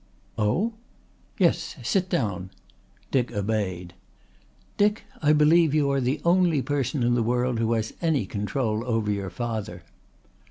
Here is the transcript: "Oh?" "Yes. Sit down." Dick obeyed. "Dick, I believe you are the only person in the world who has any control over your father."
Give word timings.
"Oh?" 0.39 0.73
"Yes. 1.37 1.75
Sit 1.83 2.09
down." 2.09 2.49
Dick 3.11 3.31
obeyed. 3.31 3.93
"Dick, 4.75 5.03
I 5.21 5.31
believe 5.31 5.75
you 5.75 5.91
are 5.91 6.01
the 6.01 6.19
only 6.25 6.63
person 6.63 7.03
in 7.03 7.13
the 7.13 7.21
world 7.21 7.59
who 7.59 7.73
has 7.73 7.93
any 8.01 8.25
control 8.25 8.83
over 8.83 9.11
your 9.11 9.29
father." 9.29 9.83